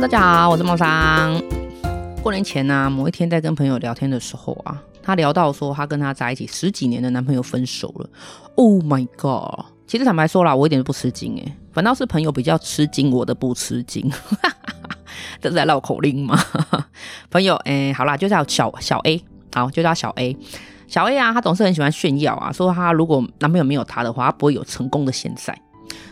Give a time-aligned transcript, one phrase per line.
[0.00, 1.42] 大家好，我是梦桑。
[2.22, 8.08] 过年前呢、啊，某一天在跟朋友聊天的时候啊，他聊到说他跟他在一起十几年的男朋友分手了。
[8.54, 9.66] Oh my god！
[9.88, 14.08] 其实坦白说啦，我一点都不吃惊诶，反倒是朋友比较吃惊，我的不吃惊。
[15.42, 16.38] 这是在绕口令吗？
[17.28, 19.20] 朋友，哎，好啦，就叫小小 A，
[19.52, 20.36] 好，就叫小 A。
[20.86, 25.60] 小 A 啊，他总是很喜欢炫耀啊，说他如果男朋友没有他的话，他不会有成功的现在。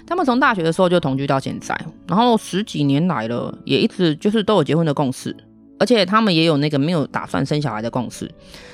[0.07, 5.37] 他们从大学的时候就同居到现在，然后十几年来了，也一直就是都有结婚的共识，
[5.79, 8.31] 而且他们也有那个没有打算生小孩的共识。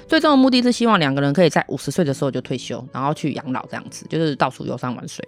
[0.08, 5.26] 最终的目的是希望两个人可以在五十岁的时候就退休，然后去养老这样子，就是到处游山玩水。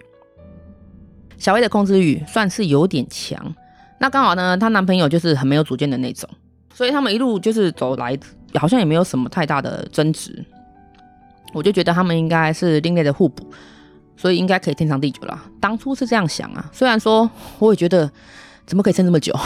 [1.38, 3.54] 小 A 的控制欲算是有点强，
[3.98, 6.28] 那刚好呢，她男朋友就是很没有主见的那种，
[6.74, 8.18] 所以他们一路就是走来，
[8.54, 10.44] 好像也没有什么太大的争执。
[11.52, 13.48] 我就觉得他们应该是另类的互补，
[14.16, 15.44] 所以应该可以天长地久啦。
[15.60, 18.10] 当初是这样想啊，虽然说我也觉得
[18.66, 19.34] 怎么可以撑这么久。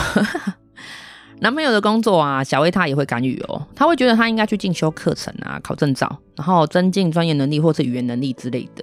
[1.40, 8.82] 男朋友的工作啊，小 A 他也会干预哦，他会觉得他应该去进修课程啊，考证照，然后增进专业能力或是语言能力之类的，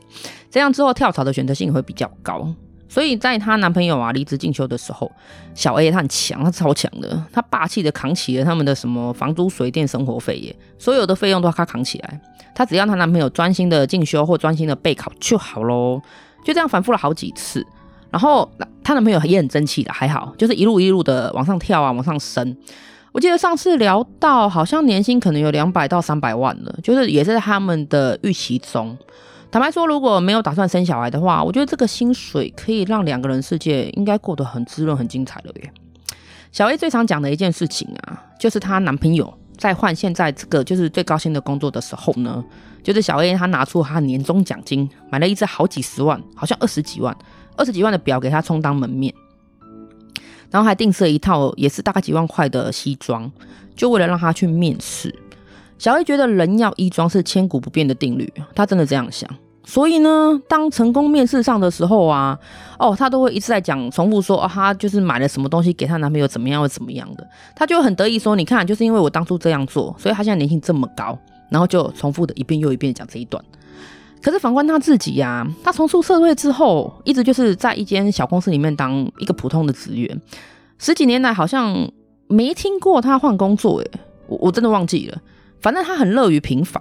[0.50, 2.47] 这样之后跳槽的选择性会比较高。
[2.88, 5.11] 所以在她男朋友啊离职进修的时候，
[5.53, 12.22] 小 A 他很强，他超强的，他霸气的扛起了他们的什么房租、水电、生活费耶，所有的费用都要他扛起来。
[12.56, 16.02] 她只要她男朋友专心的进修或专心的备考就好喽。
[16.44, 17.66] 就这样反复了好几次，
[18.09, 18.50] 然后
[18.84, 22.56] 她男朋友也很争气的，还好，就是一路一路的往上跳啊，往上升。
[23.11, 28.98] 我记得上次聊到，好像年薪可能有两百到三百万了，就是也是在他们的预期中。
[29.50, 35.72] 坦白说，如果没有打算生小孩的话，我觉得这个薪水可以让两个人世界应该过得很滋润、很精彩了耶。
[36.52, 42.44] 小 A 最常讲的一件事情啊，就是她男朋友在换现在这个就是最高薪的工作的时候呢，
[42.84, 47.16] 就是小 A 他拿出他年终奖金买了一只好几十万，好像二十几万、
[47.56, 49.14] 二十几万的表给他充当门面，
[50.52, 53.32] 然后还定制一套也是大概几万块的西装，
[53.76, 55.14] 就为了让他去面试。
[55.77, 59.30] 小 A 觉得人要衣装是千古不变的定律，他真的这样想。
[59.65, 62.37] 所以呢，当成功面试上的时候啊，
[62.77, 71.17] 哦，她都会一直在讲，重复说，哦，她就是买了什么东西给她男朋友，怎么样，怎么样的，她就很得意说，你看，就是因为我当初这样做，所以她现在年薪这么高，
[71.49, 73.43] 然后就重复的一遍又一遍讲这一段。
[74.21, 80.21] 可是反观她自己呀，她从出社会之后，一直就是在一间小公司里面当一个普通的职员，
[80.77, 81.89] 十几年来好像
[82.27, 83.92] 没听过她换工作，诶，
[84.27, 85.17] 我我真的忘记了，
[85.59, 86.80] 反正她很乐于平凡，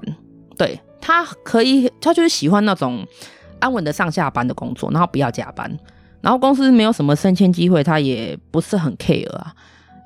[0.58, 0.78] 对。
[1.06, 3.06] 他可以，他就是喜欢那种
[3.60, 5.70] 安稳的上下班的工作，然后不要加班，
[6.22, 9.54] 然后公司没有什么升迁机会，他也不是很 care 啊，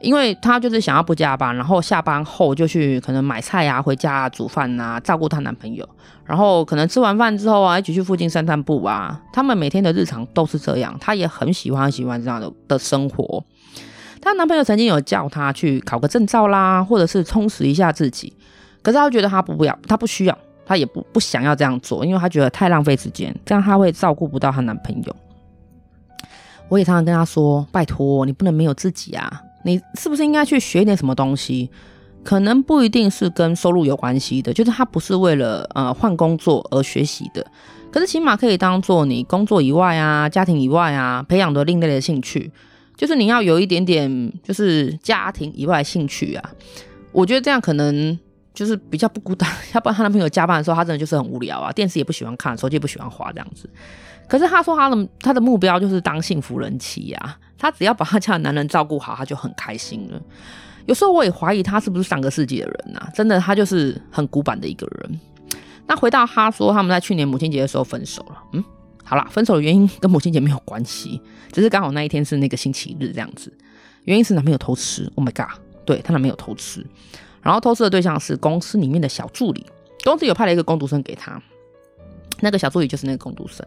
[0.01, 5.89] 因为他就是想要不加班，然后下班后就去可能买菜啊，回家煮饭啊，照顾她男朋友，
[6.25, 13.45] 然后可能吃完饭之后啊，一起去附近散散步啊，他们每天的日常都是这样，他也很喜欢很喜欢这样的的生活。
[14.21, 18.33] 她男朋友曾经有叫她去考个证照啦，或者是充实一下自己，
[18.83, 20.37] 可是她觉得她不不要，她不需要。
[20.69, 25.17] 她也不不想要这样做，因为她觉得太浪费时间，这样她会照顾不到她男朋友。
[26.69, 29.43] 我也常常跟她说：“拜托，你不能没有自己啊！
[29.65, 31.71] 你是不是应该去学一点什么东西？
[32.23, 37.45] 可能不一定是跟收入有关系的，就是她不是为了呃换工作而学习的。
[37.91, 42.53] 可是起码可以当做你工作以外啊、家庭以外啊培养的另类的兴趣，
[42.95, 46.50] 就是你要有一点点就是家庭以外的兴趣啊。
[47.12, 48.19] 我觉得这样可能。”
[48.59, 53.71] 就是比较不孤单， 要不然她男朋友加班的时候，她真的就是很无聊啊，电视也不喜欢看，手机也不喜欢滑这样子。
[54.29, 60.21] 可是她说她的她的目标就是当幸福人妻呀，她只要把她家的男人照顾好，她就很开心了。
[60.87, 63.09] 有时候我也怀疑她是不是上个世纪的人呐？
[63.15, 65.21] 真的，她就是很古板的一个人。
[65.87, 68.65] 那回到她说他们在去年母亲节的时候分手了，嗯，
[69.05, 73.57] 好啦，分手的原因跟母亲节没有关系，只是刚好那一天是那个星期日这样子。
[74.03, 76.85] 原因是男朋友偷吃，Oh my god，对，她男朋友偷吃。
[77.43, 79.65] 然后偷吃的对象是公司里面的小助理，
[80.04, 81.41] 公司有派了一个工读生给他，
[82.41, 83.66] 那个小助理就是那个工读生，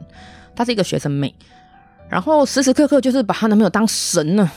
[0.56, 1.33] 她是一个学生妹，
[2.09, 4.50] 然后时时刻刻就是把她男朋友当神呢，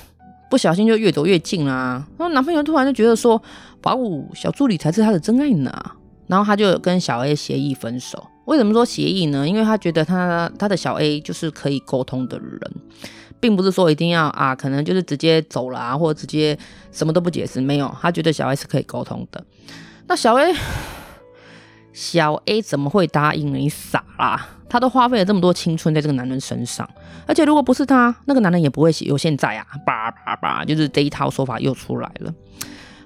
[0.51, 2.07] 不小心就越走越近啊。
[2.19, 3.41] 然后男朋友突然就觉得说，
[3.83, 5.73] 哇哦，小助理才是他的真爱呢，
[6.27, 8.27] 然后他就跟小 A 协议分手。
[8.47, 9.49] 为什么说协议呢？
[9.49, 12.61] 因为他觉得他他的小 A 就是可以沟通的人。
[13.45, 16.59] 并不是说一定要啊，可能就是直接走了啊，或者直接
[16.91, 19.45] 什么都不解释，没有，他觉得小 A 是可以沟通的。
[20.07, 20.55] 那小 A，
[21.93, 23.69] 小 A 怎么会答应你？
[23.69, 26.89] 傻啦，他都花费了这么多青春在这个男人身上，
[27.27, 32.33] 而且如果不是他，那个男人也不会有现在啊，叭叭叭，就是这一套说法又出来了。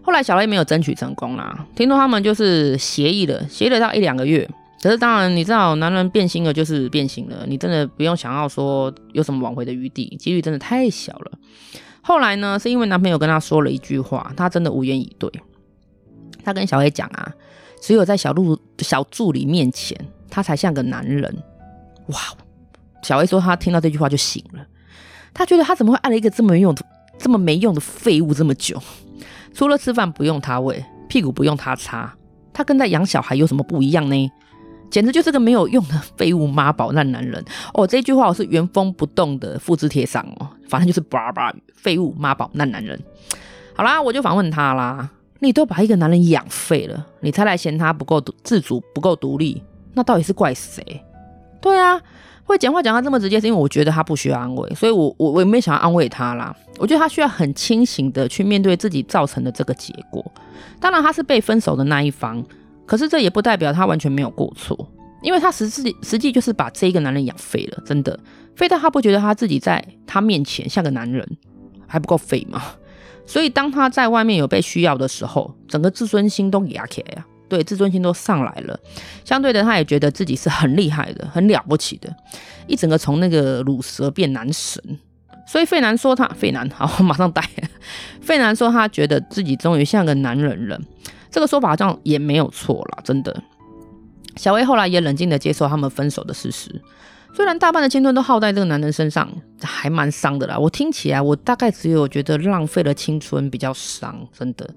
[0.02, 4.48] 后来小 A 没有争取成功啦，听说他们就是协议了，协议了到一两个月。
[4.80, 11.32] 可是当然，你知道，男人变心了就是变心了，你真的不用想要说有什么挽回的余地，几率真的太小了。
[12.00, 15.30] 后来呢，是因为男朋友跟她说了一句话，她真的无言以对。
[16.44, 17.32] 她跟小 A 讲啊，
[17.82, 19.98] 只有在小路小助理面前，
[20.30, 21.36] 她才像个男人。
[22.06, 22.18] 哇！
[23.02, 24.64] 小 A 说她听到这句话就醒了，
[25.34, 26.82] 她觉得她怎么会爱了一个这么用的、
[27.18, 28.80] 这么没用的废物这么久？
[29.52, 32.14] 除了吃饭不用他喂，屁股不用他擦，
[32.52, 34.30] 他跟在养小孩有什么不一样呢？
[34.90, 37.44] 简直就是个没有用的废物妈宝烂男人
[37.74, 37.86] 哦！
[37.86, 42.98] 这句话我是原封不动的复制贴上哦，反正就是叭叭废物妈宝烂男人。
[43.74, 45.08] 好啦，我就反问他啦：
[45.40, 49.62] 你都把一个男人养废了，你才来嫌他不够自主、不够独立，
[49.94, 51.02] 那到底是怪谁？
[51.60, 52.00] 对啊。
[52.44, 56.56] 会讲话讲到这么直接，是因为我觉得他不需要安慰，所以我我我也没想要安慰他啦。
[56.78, 60.24] 我觉得他需要很清醒的去面对自己造成的这个结果。
[60.80, 62.42] 当然他是被分手的那一方，
[62.88, 64.90] 可是这也不代表他完全没有过错，
[65.22, 68.18] 因为他实际实际就是把这一个男人养废了，真的
[68.56, 71.24] 废到他不觉得他自己在他面前像个男人，
[71.86, 72.62] 还不够废吗？
[73.26, 77.26] 所以当他在外面有被需要的时候，整个自尊心都压起来呀。
[77.46, 78.78] 对，自尊心都上来了，
[79.24, 82.14] 相对的，他也觉得自己是很厉害的、很了不起的，
[82.66, 84.82] 一整个从那个乳蛇变男神。
[85.46, 87.42] 所以费南说他费南好，马上带。
[88.20, 90.78] 费南说他觉得自己终于像个男人了，
[91.30, 93.42] 这个说法好像也没有错啦，真的。
[94.36, 96.80] 小薇后来也冷静地接受他们分手的事实。
[97.34, 99.30] 虽然大半的青春都耗在这个男人身上，
[99.62, 100.58] 还蛮伤的啦。
[100.58, 104.68] 我听起来，我大概只有觉得浪费了青春比较伤，真的。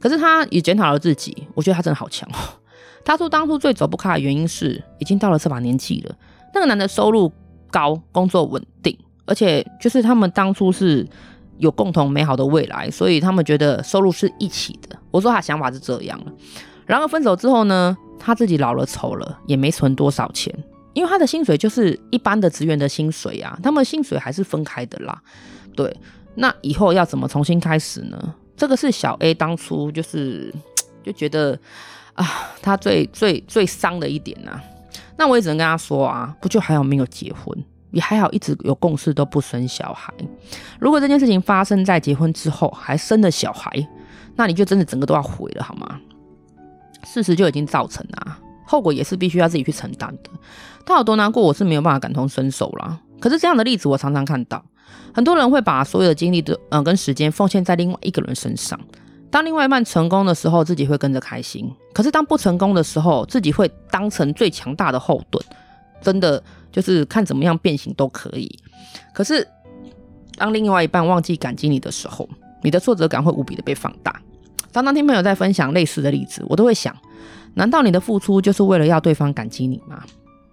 [0.00, 2.38] 可是他也检讨了自己，我觉得他真的好强哦。
[3.04, 6.14] 他说当初最走不开的原因是，已经到了这把年纪了。
[6.52, 7.32] 那个男的收入
[7.70, 11.06] 高，工作稳定，而且就是他们当初是
[11.60, 14.98] 有共同美好的未来，所以他们觉得收入是一起的。
[15.10, 16.32] 我说他想法是这样了。
[16.86, 20.52] 然后分手之后呢，他自己老了丑了，也没存多少钱。
[20.92, 25.22] 因为他的薪水就是一般的职员的薪水啊，他们薪水还是分开的啦。
[25.76, 25.96] 对，
[26.34, 28.34] 那以后要怎么重新开始呢？
[28.56, 30.52] 这个是小 A 当初就是
[31.04, 31.56] 就觉得
[32.14, 32.26] 啊，
[32.60, 34.64] 他最最最伤的一点呐、啊。
[35.16, 37.56] 那我也只能跟他说啊，不就还好没有结婚，
[37.90, 40.12] 也还好一直有共识都不生小孩。
[40.78, 43.70] 如果这件事情发生在结婚之后还生了小孩，
[44.36, 45.98] 那你就真的整个都要毁了好吗？
[47.04, 48.38] 事实就已经造成了啊。
[48.64, 50.30] 后果也是必须要自己去承担的。
[50.86, 52.98] 他有多难过，我是没有办法感同身受啦。
[53.18, 54.64] 可是这样的例子我常常看到，
[55.12, 58.78] 很多人会把所有的精力的嗯、跟时间奉献在另外一个人身上。
[59.30, 65.44] 当另外一半成功的时候，自己会跟着开心；可是当不成功的时候，自己会当成最强大的后盾。
[66.00, 68.58] 真的就是看怎么样变形都可以。
[69.12, 69.46] 可是
[70.36, 72.28] 当另外一半忘记感激你的时候，
[72.62, 74.20] 你的挫折感会无比的被放大。
[74.72, 76.96] 常常听朋友在分享类似的例子，我都会想。
[77.54, 80.04] 难道你的付出就是为了要对方感激你吗？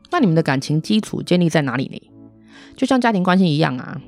[0.09, 2.11] 那你们的感情基础建立在哪里呢？
[2.75, 4.01] 就像家庭关系一样啊，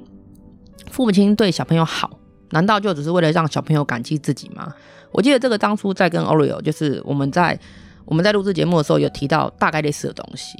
[0.89, 2.19] 父母亲对小朋友好，
[2.49, 4.73] 难道就只是为了让小朋友感激自己吗？
[5.11, 7.59] 我记得这个当初在跟 Oreo，就是我们在
[8.05, 10.55] 我们在录制节目的时候有提到大概类似的东西，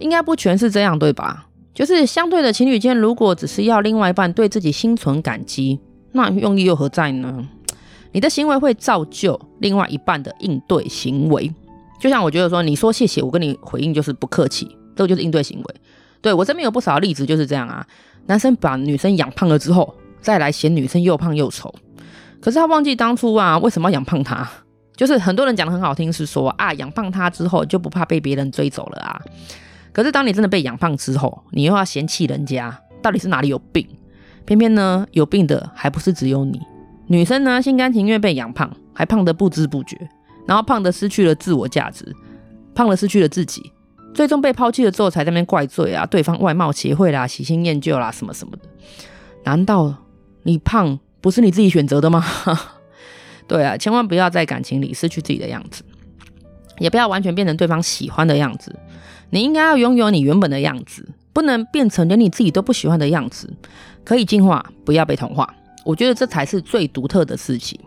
[0.00, 1.46] 应该不全是这样对吧？
[1.74, 5.78] 就是相对的情侣间，如果只是要另外一半对自己心存感激，
[6.12, 7.46] 那用意又何在呢？
[8.10, 11.52] 你的行为会造就另外一半的应对行为，
[12.00, 15.74] 就像我觉得说，你说谢谢，我跟你回应就是不客气，这个就是应对行为。
[16.20, 17.86] 对，我身边有不少例子就是这样啊，
[18.26, 21.72] 男生把女生养胖了之后，再来嫌女生又胖又丑，
[22.40, 24.48] 可是他忘记当初啊，为什么要养胖他？
[24.96, 29.20] 就是很多人讲的很好听，是说啊，养胖他之后就不怕被别人追走了啊。
[29.98, 33.84] 可是当你真的被养胖之后，你又要嫌弃人家，到底是哪里有病？
[34.44, 36.60] 偏偏呢，有病的还不是只有你。
[37.08, 39.98] 女生呢，心甘情愿被养胖，还胖得不知不觉，
[40.46, 42.14] 然后胖得失去了自我价值，
[42.76, 43.72] 胖了失去了自己，
[44.14, 48.68] 最终被抛弃了之后，才在那边怪罪啊，对方外貌协会啦，喜新厌旧啦，什么什么的。
[49.42, 49.92] 难道
[50.44, 52.24] 你胖不是你自己选择的吗？
[53.48, 55.82] 对啊，千万不要在感情里失去自己的样子，
[56.78, 58.72] 也不要完全变成对方喜欢的样子。
[59.30, 63.52] 你应该要拥有你原本的样子，不能变成连你自己都不喜欢的样子。
[64.04, 65.54] 可以进化，不要被同化。
[65.84, 67.78] 我觉得这才是最独特的事情，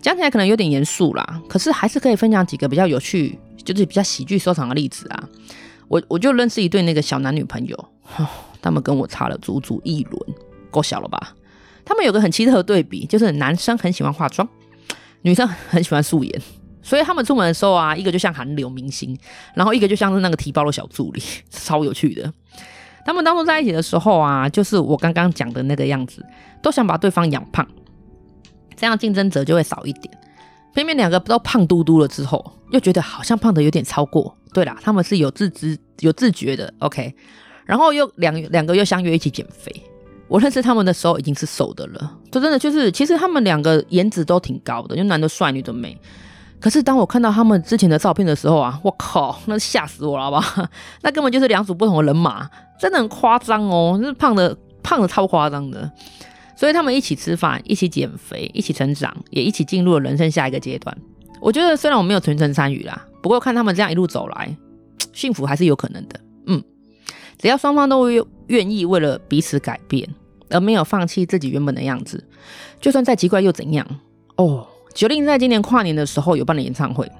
[0.00, 5.28] 讲起来可能有点严肃啦，可是还是可以分享几个比较有趣，就是比较喜剧收场的例子啊。
[5.86, 7.88] 我我就认识一对那个小男女朋友，
[8.60, 10.20] 他们跟我差了足足一轮，
[10.70, 11.34] 够小了吧？
[11.84, 14.48] 他们有个很奇特的对比，就是男生很喜欢化妆，
[15.22, 16.42] 女生很喜欢素颜，
[16.84, 19.18] 所以他们出门的时候啊，一个就像韩流明星，
[19.54, 22.30] 然后一个就像是那个提包的小助理， 超有趣的。
[23.06, 26.24] 他们当初在一起的时候啊，就是我刚刚讲的那个样子，
[26.62, 27.66] 都想把对方养胖，
[28.76, 30.18] 这样竞争者就会少一点。
[30.74, 34.36] 偏偏两个都胖嘟嘟了之后，又觉得好像胖的有点超过。
[34.52, 36.72] 对啦，他们是有自知、有自觉的。
[36.80, 37.14] OK，
[37.64, 39.72] 然后又两两个又相约一起减肥，
[40.28, 45.96] 我认识他们的时候已经是瘦的了，就真的就是，其实他们两个颜值都挺高的，就男的帅，女的美。
[46.60, 50.66] 可是当我看到他们之前的照片的时候啊，我靠，那吓死我了，好不好？
[51.02, 55.90] 那根本就是两组不同的人马，真的很夸张哦，就是胖的胖的超夸张的。
[56.56, 60.96] 所以他们一起吃饭，一起减肥，一起成长，也一起进入了人生下一个阶段。
[61.40, 64.56] 我觉得虽然我没有全程参与啦，不过看他们这样一路走来，
[65.12, 66.20] 幸福还是有可能的。
[66.46, 66.62] 嗯，
[67.36, 68.08] 只要双方都
[68.46, 70.08] 愿意为了彼此改变，
[70.48, 72.24] 而没有放弃自己原本的样子，
[72.80, 73.86] 就算再奇怪又怎样？
[74.36, 77.10] 哦，Jolin 在今年跨年的时候有办了演唱会，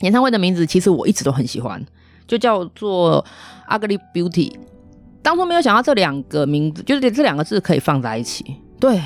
[0.00, 1.84] 演唱会的名字其实我一直都很喜欢，
[2.26, 3.24] 就叫做
[3.68, 4.52] Ugly Beauty。
[5.22, 8.44] 当初没有想到这两个名字，就是这两个字可以放在一起。
[8.80, 9.00] 对，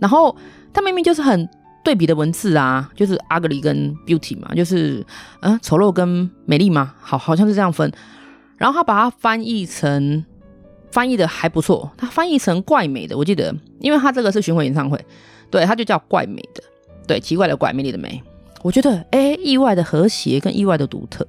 [0.00, 0.36] 然后
[0.72, 1.48] 它明明就是很
[1.84, 5.06] 对比的文字啊，就是 ugly 跟 beauty 嘛，就是
[5.40, 7.92] 嗯丑陋跟美丽嘛，好好像是这样分。
[8.56, 10.24] 然后他把它翻译成
[10.90, 14.98] 翻译的还不错，他翻译成怪美的，我记得，因为他这个是巡回演唱会，
[15.50, 16.62] 对，他就叫怪美的，
[17.06, 18.22] 对，奇怪的怪，美丽的美。
[18.62, 21.26] 我觉得哎，意外的和谐跟意外的独特。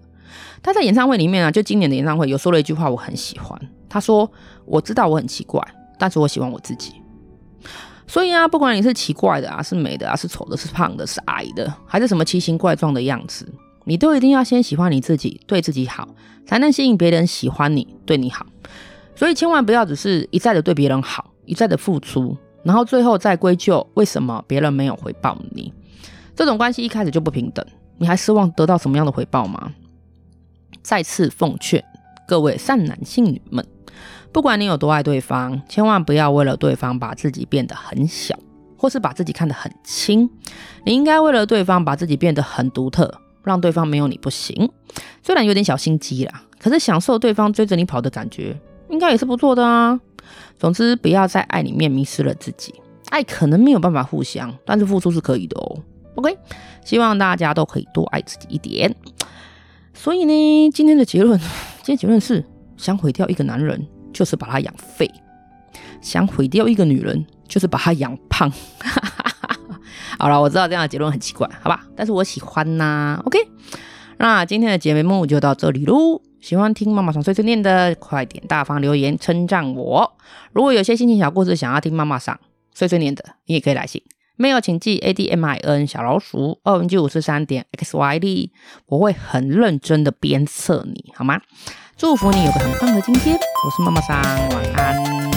[0.63, 3.59] 他在演唱会里面啊，就今年的演唱会有说了一句话，我很喜欢。
[3.87, 4.29] 他说
[4.65, 5.61] ：“我知道我很奇怪，
[5.99, 6.93] 但是我喜欢我自己。
[8.07, 13.47] 所以啊，不管你是奇怪的啊，是美的啊，是丑的，是胖的，是矮的，还是什么奇形怪状的样子，
[13.83, 16.07] 你都一定要先喜欢你自己，对自己好，
[16.45, 18.45] 才能吸引别人喜欢你，对你好。
[19.15, 25.71] 所以千万不要只是一再的对别人好，一再的付出，然后最后再归咎为什么别人没有回报你。
[26.35, 27.65] 这种关系一开始就不平等，
[27.97, 29.71] 你还希望得到什么样的回报吗？
[30.81, 31.81] 再次奉劝
[32.27, 33.65] 各位善男信女们。”
[34.33, 38.37] 不管你有多爱对方，千万不要为了对方把自己变得很小，
[38.75, 40.29] 或是把自己看得很轻。
[40.83, 43.09] 你应该为了对方把自己变得很独特，
[43.43, 44.69] 让对方没有你不行。
[45.23, 49.97] 虽然有点小心机啦，可是享受对方追着你跑的感觉，应该也是不错的啊。
[50.57, 52.73] 总之，不要在爱里面迷失了自己。
[53.09, 55.77] 爱可能没有办法互相，但是付出是可以的哦。
[56.15, 56.37] OK，
[56.83, 58.95] 希望大家都可以多爱自己一点。
[59.93, 61.39] 所以呢，今天的结论，
[61.83, 62.45] 今天结论是
[62.77, 63.87] 想毁掉一个男人。
[64.15, 65.11] 就是把他养废，
[65.99, 68.49] 想毁掉一个女人，就是把她养胖。
[70.17, 71.85] 好了，我知道这样的结论很奇怪，好吧？
[71.97, 73.37] 但是我喜欢呐、OK，
[74.17, 76.21] 那今天的节目就到这里喽。
[76.45, 80.15] 喜欢听妈妈桑碎碎念的，快点大方留言称赞我。
[80.53, 82.39] 如果有些心情小故事想要听妈妈桑
[82.71, 83.99] 碎碎念的，你也可以来信。
[84.35, 88.51] 没有，请寄 A D M I N 小老鼠二零 G 五四三点 X Y D，
[88.85, 91.41] 我会很认真的鞭策你，好吗？
[91.97, 95.34] 祝福你有个很棒的今天，我是妈妈桑，晚安。